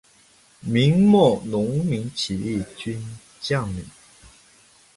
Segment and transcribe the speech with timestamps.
[0.61, 3.85] 明末农民起义军将领。